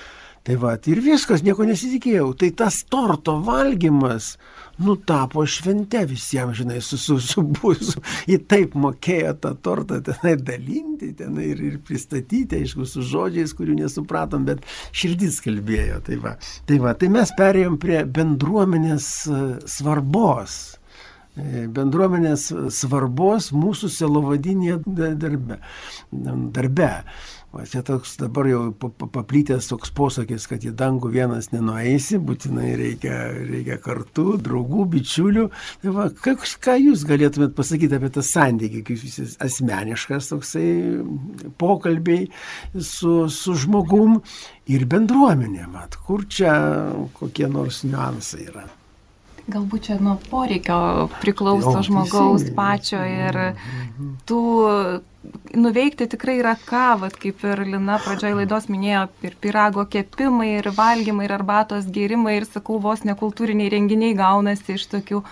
[0.40, 2.30] Tai va, ir viskas, nieko nesitikėjau.
[2.40, 4.32] Tai tas torto valgymas,
[4.80, 7.44] nu, tapo švente visiems, žinai, su, su, su.
[8.30, 13.82] Ji taip mokėjo tą tortą tenai dalinti, tenai ir, ir pristatyti, aišku, su žodžiais, kurių
[13.82, 14.64] nesupratom, bet
[14.96, 16.00] širdis kalbėjo.
[16.08, 20.60] Tai va, tai, va, tai mes perėjom prie bendruomenės e, svarbos
[21.36, 24.80] bendruomenės svarbos mūsų selovadinėje
[25.20, 25.60] darbe.
[26.10, 26.94] darbe.
[27.50, 33.16] O čia toks dabar jau paplytęs toks posakis, kad į dangų vienas nenueisi, būtinai reikia,
[33.34, 35.48] reikia kartu, draugų, bičiulių.
[35.82, 40.68] Tai va, ką, ką jūs galėtumėt pasakyti apie tą santykį, kaip jis asmeniškas toksai
[41.58, 42.28] pokalbiai
[42.78, 44.20] su, su žmogum
[44.70, 46.54] ir bendruomenė, mat, kur čia
[47.18, 48.70] kokie nors niuansai yra.
[49.50, 52.56] Galbūt čia nuo poreikio priklauso jo, žmogaus teisingai.
[52.58, 53.38] pačio ir
[54.28, 54.42] tų
[55.54, 60.70] nuveikti tikrai yra ką, vat, kaip ir Lina pradžioje laidos minėjo, ir pirago kepimai, ir
[60.76, 65.22] valgymai, ir arbatos gėrimai, ir sakau, vos nekultūriniai renginiai gaunasi iš tokių.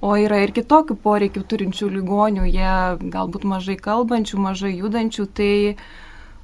[0.00, 2.76] O yra ir kitokių poreikių turinčių ligonių, jie
[3.12, 5.52] galbūt mažai kalbančių, mažai judančių, tai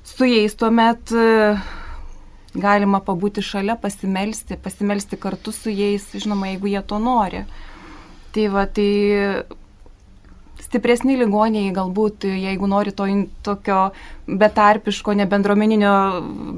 [0.05, 1.15] su jais tuomet
[2.61, 7.45] galima pabūti šalia, pasimelsti, pasimelsti kartu su jais, žinoma, jeigu jie to nori.
[8.35, 8.91] Tai va, tai
[10.67, 13.07] stipresni ligoniai galbūt, jeigu nori to
[13.47, 13.81] tokio
[14.27, 15.93] betarpiško, nebendruomeninio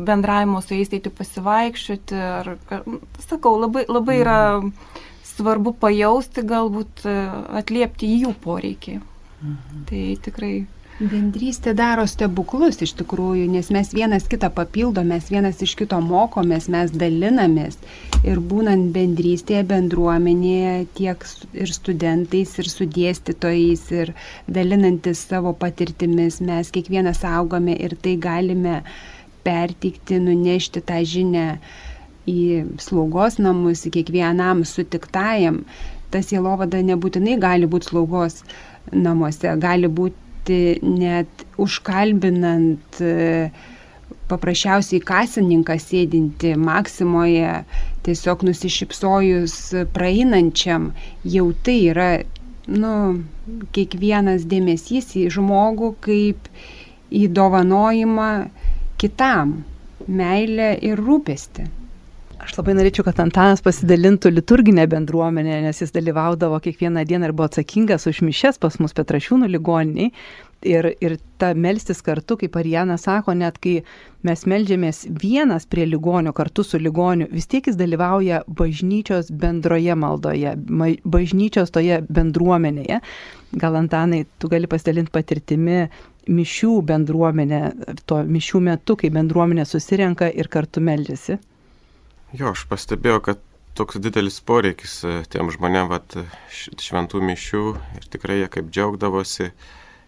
[0.08, 2.22] bendravimo su jais, eiti pasivaikščioti.
[2.40, 2.54] Ar,
[3.28, 4.38] sakau, labai, labai yra
[5.34, 7.04] svarbu pajausti, galbūt
[7.60, 8.98] atliepti jų poreikį.
[9.38, 9.84] Mhm.
[9.86, 10.54] Tai tikrai
[10.98, 16.90] Bendrystė daro stebuklus iš tikrųjų, nes mes vienas kitą papildomės, vienas iš kito mokomės, mes
[16.90, 17.78] dalinamės.
[18.26, 21.22] Ir būnant bendrystėje, bendruomenėje, tiek
[21.54, 24.12] ir studentais, ir su dėstytojais, ir
[24.50, 28.80] dalinantis savo patirtimis, mes kiekvienas augame ir tai galime
[29.46, 31.48] pertikti, nunešti tą žinę
[32.26, 32.40] į
[32.82, 35.62] slaugos namus, į kiekvienam sutiktajam.
[36.10, 38.42] Tas jėlovada nebūtinai gali būti slaugos
[38.90, 40.26] namuose, gali būti
[40.82, 43.50] net užkalbinant e,
[44.28, 47.62] paprasčiausiai kasininkas sėdinti Maksimoje,
[48.06, 49.56] tiesiog nusišypsojus
[49.94, 50.90] praeinančiam,
[51.24, 52.10] jau tai yra,
[52.68, 52.92] nu,
[53.76, 56.50] kiekvienas dėmesys į žmogų kaip
[57.08, 58.30] į dovanojimą
[59.00, 59.60] kitam,
[60.08, 61.68] meilę ir rūpestį.
[62.48, 67.44] Aš labai norėčiau, kad Antanas pasidalintų liturginę bendruomenę, nes jis dalyvaudavo kiekvieną dieną ir buvo
[67.50, 70.14] atsakingas už mišes pas mus Petrašiūnų ligoniniai.
[70.64, 73.74] Ir, ir ta melstis kartu, kaip Arijana sako, net kai
[74.24, 80.56] mes melžiamės vienas prie ligonio kartu su ligoniu, vis tiek jis dalyvauja bažnyčios bendroje maldoje,
[81.04, 83.02] bažnyčios toje bendruomenėje.
[83.60, 85.84] Gal Antanai, tu gali pasidalinti patirtimi
[86.40, 87.62] mišių bendruomenė,
[88.08, 91.38] to mišių metu, kai bendruomenė susirenka ir kartu melžiasi.
[92.36, 93.38] Jo, aš pastebėjau, kad
[93.78, 96.12] toks didelis poreikis e, tiem žmonėm, vat,
[96.52, 97.62] šventų mišių
[97.96, 99.46] ir tikrai jie kaip džiaugdavosi,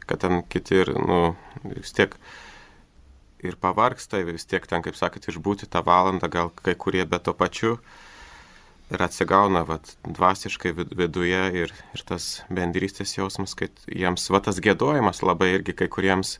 [0.04, 1.20] kad ten kiti ir, nu,
[1.64, 2.12] vis tiek
[3.40, 7.32] ir pavarksta, vis tiek ten, kaip sakėt, išbūti tą valandą, gal kai kurie be to
[7.32, 7.78] pačiu
[8.92, 15.24] ir atsigauna vat, dvasiškai viduje ir, ir tas bendrystės jausmas, kad jiems va tas gėdojimas
[15.24, 16.36] labai irgi kai kuriems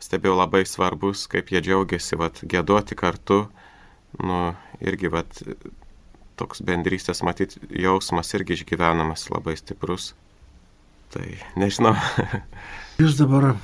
[0.00, 3.44] stebėjau labai svarbus, kaip jie džiaugiasi vat, gėdoti kartu
[4.22, 5.42] nu, irgi vat,
[6.36, 10.12] toks bendrystės matyt jausmas irgi išgyvenamas labai stiprus.
[11.14, 11.94] Tai nežinau.
[13.00, 13.54] Jūs dabar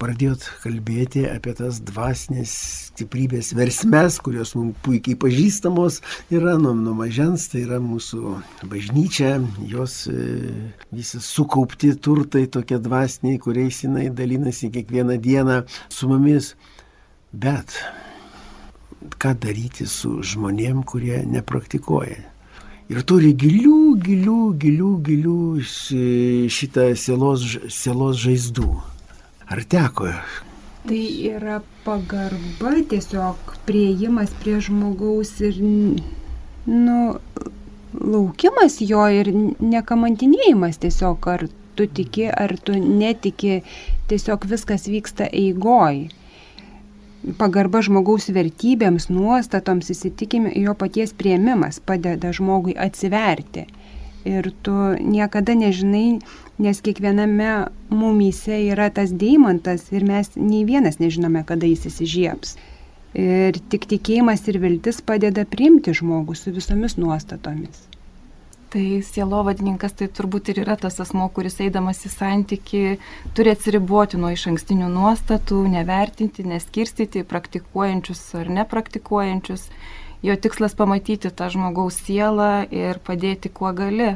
[0.00, 2.52] pradėjot kalbėti apie tas dvasinės
[2.90, 6.00] stiprybės versmes, kurios mums puikiai pažįstamos
[6.34, 8.36] yra nuo, nuo mažens, tai yra mūsų
[8.72, 9.36] bažnyčia,
[9.70, 10.52] jos e,
[10.92, 16.54] visi sukaupti turtai tokie dvasiniai, kuriais jinai dalinasi kiekvieną dieną su mumis.
[17.36, 17.74] Bet
[19.14, 22.18] ką daryti su žmonėm, kurie nepraktikuoja.
[22.86, 25.38] Ir turi gilių, gilių, gilių, gilių
[26.56, 28.68] šitą sielos, sielos žaizdų.
[29.50, 30.12] Ar teko?
[30.86, 35.58] Tai yra pagarba, tiesiog prieimas prie žmogaus ir,
[36.70, 36.98] nu,
[37.98, 43.64] laukimas jo ir nekamantinėjimas tiesiog, ar tu tiki, ar tu netiki,
[44.10, 46.06] tiesiog viskas vyksta eigoj
[47.34, 53.66] pagarba žmogaus vertybėms, nuostatoms, įsitikimi, jo paties prieimimas padeda žmogui atsiverti.
[54.26, 56.18] Ir tu niekada nežinai,
[56.62, 57.50] nes kiekviename
[57.94, 62.56] mumyse yra tas deimantas ir mes nei vienas nežinome, kada jis įsižieps.
[63.16, 67.86] Ir tik tikėjimas ir viltis padeda priimti žmogų su visomis nuostatomis.
[68.76, 72.80] Tai sielovadininkas tai turbūt ir yra tas asmo, kuris eidamas į santyki
[73.32, 79.62] turi atsiriboti nuo iš ankstinių nuostatų, nevertinti, neskirstyti praktikuojančius ar nepraktikuojančius.
[80.28, 84.10] Jo tikslas pamatyti tą žmogaus sielą ir padėti kuo gali,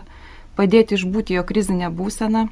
[0.61, 2.44] padėti išbūti jo krizinę būseną,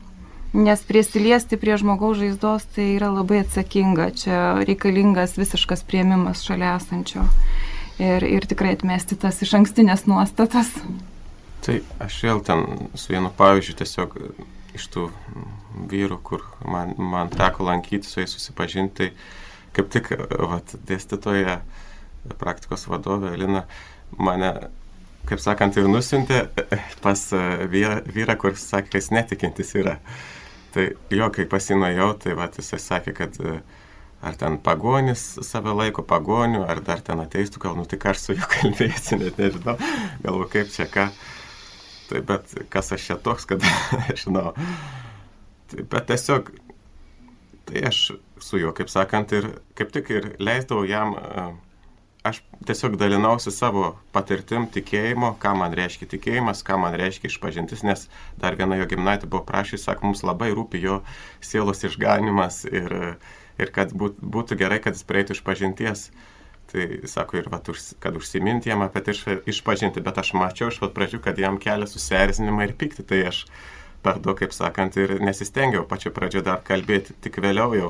[0.57, 7.29] nes prisiliesti prie žmogaus žaizdos tai yra labai atsakinga, čia reikalingas visiškas prieimimas šalia esančio
[8.01, 10.73] ir, ir tikrai atmesti tas iš ankstinės nuostatas.
[11.66, 14.16] Tai aš vėl ten su vienu pavyzdžiu tiesiog
[14.79, 15.09] iš tų
[15.90, 20.11] vyrų, kur man, man teko lankyti, su jais susipažinti, tai kaip tik
[20.51, 21.61] vat, dėstytoja,
[22.40, 23.64] praktikos vadovė Elina
[24.18, 24.53] mane,
[25.29, 26.47] kaip sakant, ir nusintė
[27.05, 27.23] pas
[27.73, 29.99] vyrą, vyrą kuris sakė, kad jis netikintis yra.
[30.75, 33.38] Tai jo, kai pasinojau, tai vat, jisai sakė, kad
[34.18, 38.37] ar ten pagonis save laiko pagoniu, ar dar ten ateistų, gal nu tik aš su
[38.38, 39.79] juo kalbėsiu, net nežinau,
[40.25, 41.09] galvo kaip čia ką.
[42.09, 43.64] Tai bet kas aš čia toks, kad
[44.23, 44.55] žinau.
[45.68, 46.51] Tai, bet tiesiog,
[47.68, 47.99] tai aš
[48.40, 51.44] su juo, kaip sakant, ir kaip tik ir leisdavau jam, e,
[52.31, 58.07] aš tiesiog dalinausi savo patirtim tikėjimo, ką man reiškia tikėjimas, ką man reiškia išpažintis, nes
[58.40, 61.03] dar viena jo gimnaitė buvo prašys, sako, mums labai rūpi jo
[61.44, 62.97] sielos išganimas ir,
[63.61, 66.09] ir kad būtų gerai, kad jis prieitų išpažinties.
[66.09, 66.37] pažinties
[66.68, 67.68] Tai sako ir, vat,
[68.02, 69.14] kad užsiminti jam apie tai
[69.48, 73.46] išpažinti, bet aš mačiau iš pat pradžių, kad jam kelia susierzinimą ir pykti, tai aš
[74.04, 77.88] per daug, kaip sakant, ir nesistengiau pačiu pradžiu dar kalbėti, tik vėliau jau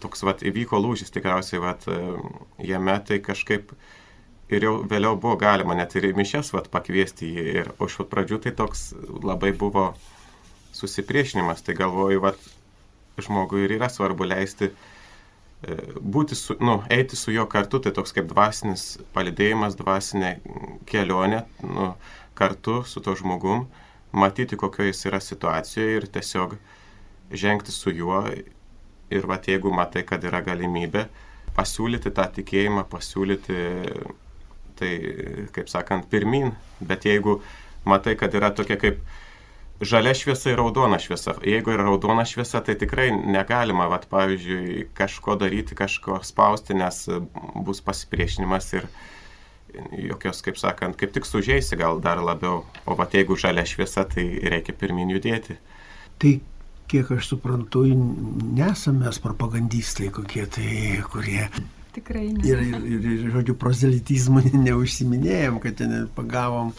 [0.00, 1.84] toks vat, įvyko lūžis tikriausiai vat,
[2.64, 3.76] jame, tai kažkaip
[4.56, 7.46] ir jau vėliau buvo galima net ir į mišes vat, pakviesti jį.
[7.60, 8.88] Ir iš pat pradžių tai toks
[9.20, 9.90] labai buvo
[10.76, 12.52] susipriešinimas, tai galvoju, vat,
[13.20, 14.95] žmogui ir yra svarbu leisti E,
[15.64, 20.36] būti su, nu, eiti su juo kartu, tai toks kaip dvasinis palidėjimas, dvasinė
[20.86, 21.94] kelionė nu,
[22.36, 23.66] kartu su to žmogum,
[24.12, 26.56] matyti, kokioje jis yra situacijoje ir tiesiog
[27.32, 28.22] žengti su juo.
[29.06, 31.04] Ir va, jeigu matai, kad yra galimybė,
[31.54, 33.58] pasiūlyti tą tikėjimą, pasiūlyti
[34.76, 34.90] tai,
[35.54, 36.50] kaip sakant, pirmin,
[36.82, 37.38] bet jeigu
[37.86, 38.98] matai, kad yra tokia kaip
[39.80, 41.36] žalia šviesa ir raudona šviesa.
[41.44, 47.04] Jeigu yra raudona šviesa, tai tikrai negalima, vat, pavyzdžiui, kažko daryti, kažko spausti, nes
[47.66, 48.88] bus pasipriešinimas ir
[50.00, 52.64] jokios, kaip sakant, kaip tik sužeisi gal dar labiau.
[52.86, 55.58] O vat jeigu žalia šviesa, tai reikia pirmin judėti.
[56.16, 56.36] Tai
[56.88, 57.84] kiek aš suprantu,
[58.56, 60.70] nesame mes propagandistai kokie tai,
[61.12, 61.48] kurie
[61.96, 62.44] Tikrai ne.
[62.44, 66.74] Ir, ir, ir, ir žodžiu, prozelitizmu neužsiminėjom, kad ten pagavom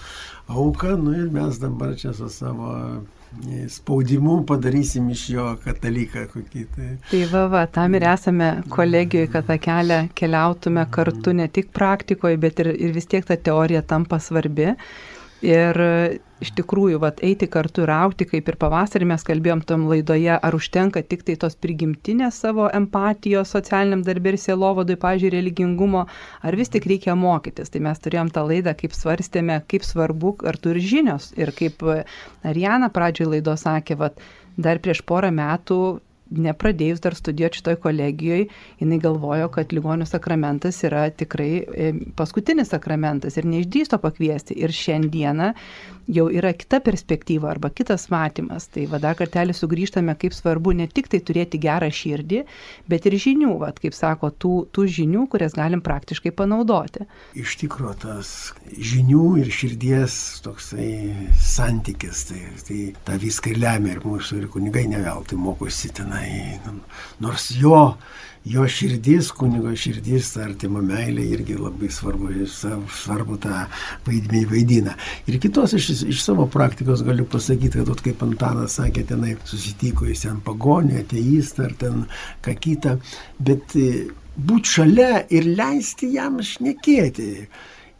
[0.47, 6.63] auką, nu ir mes dabar čia su savo e, spaudimu padarysim iš jo kataliką kokį.
[6.75, 11.73] Tai, Tai va, va, tam ir esame kolegijoje, kad tą kelią keliautume kartu ne tik
[11.75, 14.75] praktikoje, bet ir, ir vis tiek ta teorija tampa svarbi.
[15.45, 15.77] Ir
[16.41, 20.57] iš tikrųjų, vat, eiti kartu ir aukti, kaip ir pavasarį mes kalbėjom tam laidoje, ar
[20.57, 26.05] užtenka tik tai tos prigimtinės savo empatijos socialiniam darbė ir sielovadui, pažiūrėjau, religingumo,
[26.41, 27.69] ar vis tik reikia mokytis.
[27.73, 31.31] Tai mes turėjom tą laidą, kaip svarstėme, kaip svarbu kartu ir žinios.
[31.37, 31.85] Ir kaip
[32.45, 34.21] Ariana pradžioje laidos sakė, vat,
[34.57, 35.81] dar prieš porą metų
[36.31, 38.47] nepradėjus dar studijuoti šitoj kolegijoje,
[38.81, 44.57] jinai galvojo, kad ligonių sakramentas yra tikrai e, paskutinis sakramentas ir neišdrysto pakviesti.
[44.57, 45.51] Ir šiandieną
[46.07, 48.67] jau yra kita perspektyva arba kitas matymas.
[48.71, 52.43] Tai va dar kartelį sugrįžtame, kaip svarbu ne tik tai turėti gerą širdį,
[52.89, 57.07] bet ir žinių, va, kaip sako, tų, tų žinių, kurias galim praktiškai panaudoti.
[57.37, 58.33] Iš tikrųjų, tas
[58.77, 60.91] žinių ir širdies toksai
[61.41, 66.57] santykis, tai, tai tą viską lemia ir mūsų ir kunigai neveltui mokosi tenai.
[67.23, 67.81] Nors jo
[68.51, 73.63] jo širdis, kunigo širdis, artimo meilė irgi labai svarbu, svarbu tą
[74.07, 74.95] vaidmenį vaidina.
[75.27, 80.25] Ir kitos iš, iš savo praktikos galiu pasakyti, kad, kaip Antanas sakė, tenai susitiko jis
[80.25, 82.05] ten pagonė, ateistą ar ten
[82.45, 82.95] ką kitą,
[83.49, 84.07] bet e,
[84.37, 87.31] būti šalia ir leisti jam šnekėti.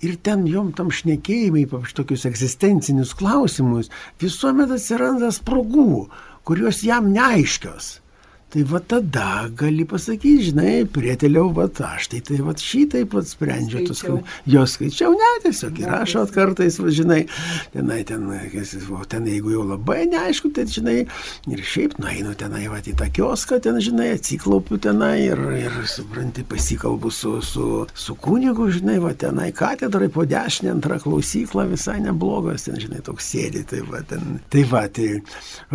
[0.05, 3.89] Ir ten jom tam šnekėjimai, ypač tokius egzistencinius klausimus,
[4.21, 6.05] visuomet atsiranda spragų,
[6.45, 7.95] kurios jam neaiškios.
[8.47, 13.81] Tai va tada gali pasakyti, žinai, prieteliau, va aš tai tai va šitai pat sprendžiu,
[13.89, 14.05] tus,
[14.47, 17.17] jos skaičiau, ne, tiesiog ir rašo kartais, va, žinai,
[17.73, 18.23] tenai, ten,
[18.95, 20.95] o ten jeigu jau labai neaišku, tai žinai,
[21.51, 26.47] ir šiaip nueinu tenai, va, į tą kioską, ten, žinai, atsiklaupiu tenai ir, ir supranti,
[26.47, 32.69] pasikalbu su, su, su kunigu, žinai, va, tenai katedrai po dešinę antrą klausyklą visai neblogas,
[32.69, 35.17] ten, žinai, toks sėdi, tai va, ten, tai va, tai,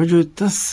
[0.00, 0.64] žodžiu, tas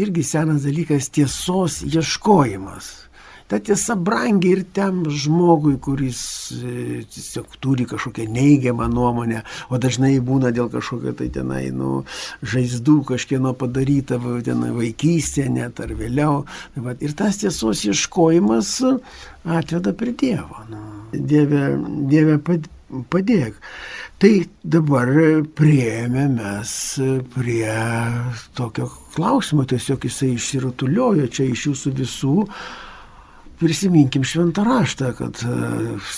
[0.00, 3.02] irgi senas dalykas ties tiesos ieškojimas.
[3.48, 10.20] Ta tiesa brangi ir tam žmogui, kuris e, tiesiog turi kažkokią neigiamą nuomonę, o dažnai
[10.24, 12.04] būna dėl kažkokio tai tenai, nu,
[12.42, 16.46] žaizdų kažkieno padaryta tenai, vaikystė net ar vėliau.
[16.74, 18.78] Tai va, ir tas tiesos ieškojimas
[19.44, 20.64] atveda prie Dievo.
[20.70, 20.80] Nu,
[21.12, 21.76] dieve,
[22.08, 22.38] dieve
[23.10, 23.58] padėk.
[24.22, 25.08] Tai dabar
[25.58, 26.72] prieėmė mes
[27.34, 27.72] prie
[28.54, 28.84] tokio
[29.16, 32.34] klausimo, tiesiog jisai išsirutuliojo čia iš jūsų visų.
[33.58, 35.56] Prisiminkim šventą raštą, kad e,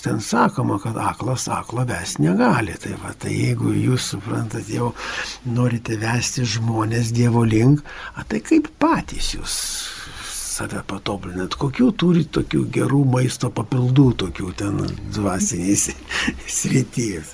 [0.05, 2.77] ten sakoma, kad aklas aklą ves negali.
[2.83, 4.91] Tai, va, tai jeigu jūs suprantat, jau
[5.49, 7.81] norite vesti žmonės Dievo link,
[8.17, 9.55] a, tai kaip patys jūs
[10.59, 14.85] save patobulinat, kokių turit tokių gerų maisto papildų, tokių ten
[15.17, 15.89] dvasiniais
[16.59, 17.33] srityjais.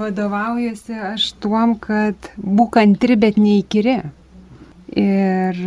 [0.00, 3.98] Vadovaujasi aš tuom, kad būk antri, bet neįkyri.
[4.98, 5.60] Ir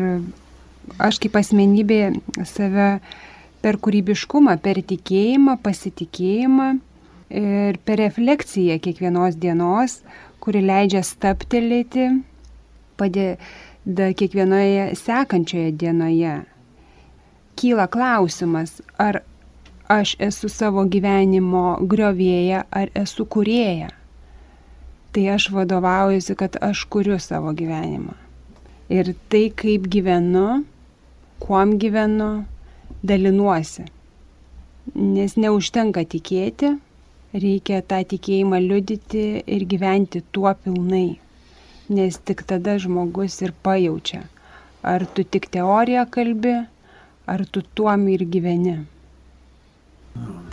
[0.99, 2.01] aš kaip asmenybė
[2.47, 2.89] save
[3.63, 6.69] per kūrybiškumą, per tikėjimą, pasitikėjimą
[7.33, 10.01] ir per refleksiją kiekvienos dienos,
[10.43, 12.09] kuri leidžia staptelėti,
[12.99, 16.41] padeda kiekvienoje sekančioje dienoje.
[17.57, 19.21] Kyla klausimas, ar
[19.99, 23.89] aš esu savo gyvenimo griovėja ar esu kurėja.
[25.13, 28.15] Tai aš vadovaujuosi, kad aš kuriu savo gyvenimą.
[28.93, 30.63] Ir tai, kaip gyvenu,
[31.43, 32.31] kuom gyvenu,
[33.03, 33.85] dalinuosi.
[34.95, 36.73] Nes neužtenka tikėti,
[37.33, 41.19] reikia tą tikėjimą liudyti ir gyventi tuo pilnai.
[41.93, 44.23] Nes tik tada žmogus ir pajaučia,
[44.83, 46.55] ar tu tik teoriją kalbi,
[47.27, 48.77] ar tu tuom ir gyveni.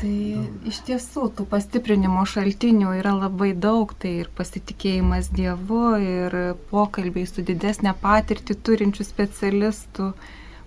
[0.01, 0.17] Tai
[0.65, 6.37] iš tiesų tų pastiprinimo šaltinių yra labai daug, tai ir pasitikėjimas Dievu, ir
[6.71, 10.09] pokalbiai su didesnė patirtį turinčių specialistų,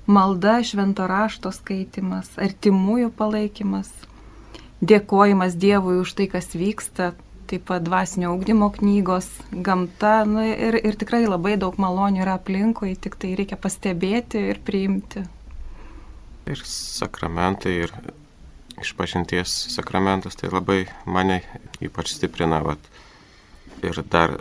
[0.05, 3.89] malda, švento rašto skaitimas, artimųjų palaikymas,
[4.85, 7.15] dėkojimas Dievui už tai, kas vyksta,
[7.49, 12.93] taip pat dvasinio augdymo knygos, gamta nu, ir, ir tikrai labai daug malonių yra aplinkui,
[12.93, 15.25] tik tai reikia pastebėti ir priimti.
[16.53, 18.01] Ir sakramentai, ir
[18.83, 21.41] išpažinties sakramentas tai labai mane
[21.83, 22.61] ypač stiprina.
[22.65, 22.91] Vat.
[23.83, 24.37] Ir dar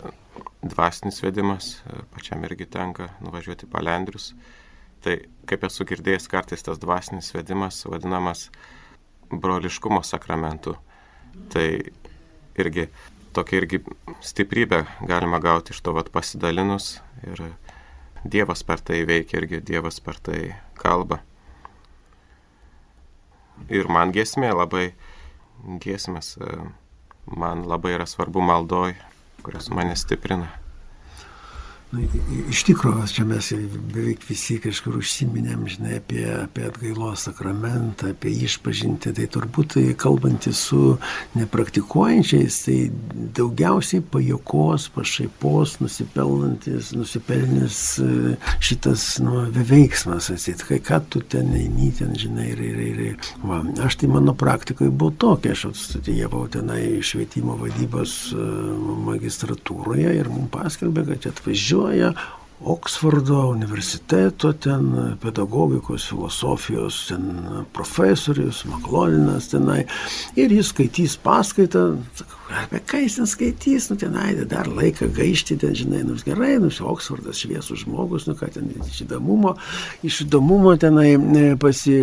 [0.63, 1.81] dvasinis vedimas,
[2.13, 4.31] pačiam irgi tenka nuvažiuoti palendrius.
[5.03, 5.17] Tai
[5.49, 8.47] kaip esu girdėjęs, kartais tas dvasinis vedimas vadinamas
[9.31, 10.77] broliškumo sakramentu.
[11.51, 11.67] Tai
[12.59, 12.87] irgi
[13.33, 13.81] tokia irgi
[14.23, 17.49] stiprybė galima gauti iš to vat pasidalinus ir
[18.23, 21.19] Dievas per tai veikia irgi Dievas per tai kalba.
[23.73, 24.91] Ir man giesmė labai,
[25.83, 26.35] giesmės
[27.25, 28.95] man labai yra svarbu maldoj,
[29.43, 30.49] kurios mane stiprina.
[31.93, 32.01] Nu,
[32.49, 33.51] iš tikrųjų, čia mes
[33.93, 40.57] beveik visi kažkur užsiminėm, žinai, apie, apie atgailos sakramentą, apie išpažinti, tai turbūt tai kalbantys
[40.71, 40.95] su
[41.37, 42.77] nepraktikuojančiais, tai
[43.37, 48.09] daugiausiai pajokos, pašaipos, nusipelnantis, nusipelnis e,
[48.63, 53.31] šitas nu, veiksmas, atsит, kai ką tu ten eini, ten, žinai, ir, ir, ir, ir.
[53.45, 58.49] Va, aš tai mano praktikoje buvo tokia, aš atstudijavau tenai švietimo vadybos e,
[59.11, 62.13] magistratūroje ir mums paskelbė, kad atvažiuoju studijuoja
[62.65, 67.23] Oksfordo universiteto ten pedagogikos, filosofijos ten
[67.73, 69.81] profesorius, Maklolinas tenai.
[70.39, 71.97] Ir jis skaitys paskaitą,
[72.61, 76.71] apie ką jis ten skaitys, nu tenai dar laiką gaišti, ten žinai, nu gerai, nu
[76.93, 79.57] Oksfordas šviesus žmogus, nu ką ten iš įdomumo,
[80.07, 81.99] iš įdomumo tenai e, pasi,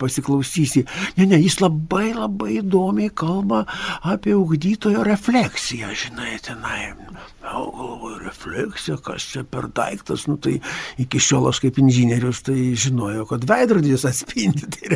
[0.00, 0.86] pasiklausysi.
[1.20, 3.66] Ne, ne, jis labai labai įdomiai kalba
[4.00, 6.94] apie ugdytojo refleksiją, žinai, tenai.
[7.42, 10.60] O galvoju, refleksija, kas čia per daiktas, nu tai
[11.02, 14.92] iki šiol aš kaip inžinierius tai žinojau, kad veidrodis atspindi, tai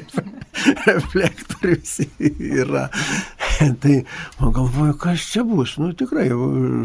[0.87, 1.97] reflektorius
[2.29, 2.87] yra.
[3.83, 3.97] tai
[4.39, 5.75] man galvoju, kas čia bus.
[5.83, 6.29] Nu, tikrai,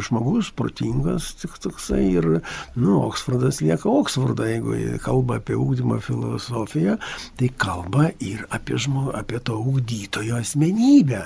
[0.02, 2.30] žmogus protingas, tik toksai ir,
[2.74, 6.98] nu, Oksfordas lieka Oksfordą, jeigu kalba apie ūkdymo filosofiją,
[7.38, 11.22] tai kalba ir apie, žmo, apie to ūkdytojo asmenybę.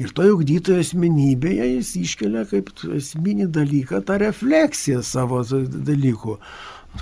[0.00, 3.65] Ir to ūkdytojo asmenybėje jis iškelia kaip esminį dalyką
[4.06, 6.38] tą refleksiją savo dalykų.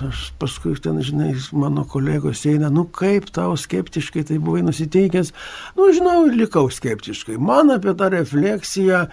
[0.03, 5.31] Aš paskui ten, žinai, mano kolegos eina, nu kaip tau skeptiškai tai buvai nusiteikęs.
[5.77, 7.37] Nu, žinau, likau skeptiškai.
[7.39, 9.05] Man apie tą refleksiją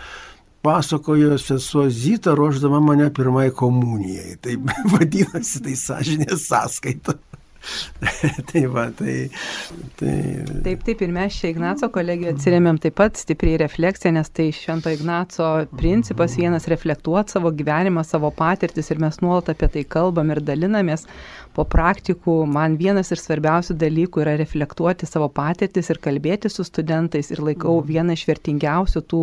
[0.63, 4.37] pasakojo sesuo Zita, ruoždama mane pirmai komunijai.
[4.43, 4.59] Tai
[4.95, 7.15] vadinasi, tai sąžinės sąskaita.
[8.51, 9.31] tai va, tai,
[9.99, 10.15] tai...
[10.65, 14.91] Taip, taip, ir mes čia Ignaco kolegijoje atsiriamėm taip pat stipriai refleksiją, nes tai Švento
[14.93, 20.43] Ignaco principas vienas reflektuoti savo gyvenimą, savo patirtis ir mes nuolat apie tai kalbam ir
[20.43, 21.07] dalinamės.
[21.53, 27.31] Po praktikų man vienas ir svarbiausių dalykų yra reflektuoti savo patirtis ir kalbėti su studentais
[27.31, 27.89] ir laikau mhm.
[27.93, 29.23] vieną iš vertingiausių tų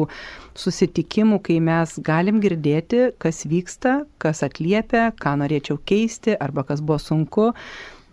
[0.60, 7.00] susitikimų, kai mes galim girdėti, kas vyksta, kas atliepia, ką norėčiau keisti arba kas buvo
[7.02, 7.52] sunku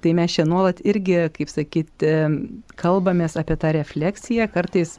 [0.04, 2.10] Tai mes čia nuolat irgi, kaip sakyti,
[2.78, 4.96] kalbamės apie tą refleksiją, kartais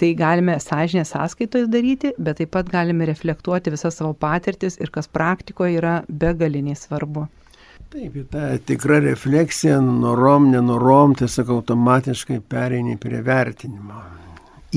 [0.00, 5.08] tai galime sąžinės sąskaitoje daryti, bet taip pat galime reflektuoti visas savo patirtis ir kas
[5.08, 7.26] praktikoje yra begaliniai svarbu.
[7.92, 14.02] Taip, ta tikra refleksija, norom, nenorom, tiesiog automatiškai pereini prie vertinimo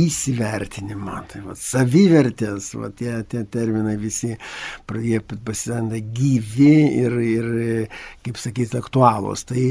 [0.05, 1.19] įsivertinimą.
[1.31, 4.35] Tai va, savivertės, va, tie, tie terminai visi
[4.89, 6.73] pradėjo pasidanda gyvi
[7.03, 7.53] ir, ir,
[8.25, 9.45] kaip sakyti, aktualūs.
[9.49, 9.63] Tai,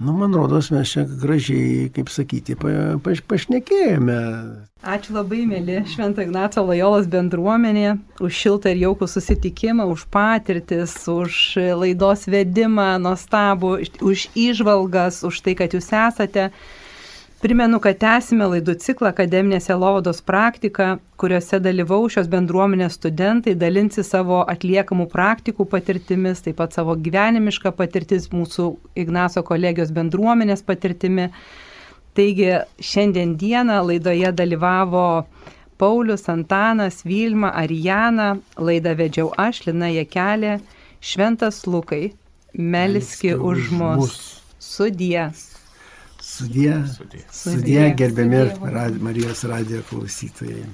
[0.00, 4.20] nu, man rodos, mes čia gražiai, kaip sakyti, pa, pa, pašnekėjome.
[4.84, 11.38] Ačiū labai, mėly Šventą Ignaco Lojolos bendruomenė, už šiltą ir jaukų susitikimą, už patirtis, už
[11.80, 16.50] laidos vedimą, nuostabų, už išvalgas, už tai, kad jūs esate.
[17.44, 24.38] Primenu, kad tęsime laidų ciklą akademinėse lovados praktika, kuriuose dalyvau šios bendruomenės studentai, dalinsi savo
[24.48, 28.70] atliekamų praktikų patirtimis, taip pat savo gyvenimišką patirtis mūsų
[29.04, 31.28] Ignaso kolegijos bendruomenės patirtimi.
[32.16, 32.48] Taigi
[32.80, 35.06] šiandien dieną laidoje dalyvavo
[35.76, 40.62] Paulius, Antanas, Vilma, Arijana, laidą vedžiau aš, Lina Jekelė,
[41.04, 42.06] Šventas Lukai,
[42.56, 44.22] Meliski už mus.
[44.56, 45.28] Sudie.
[46.34, 48.36] Sudie, sudie, sudie gerbiami
[49.00, 50.64] Marijos radijo klausytojai.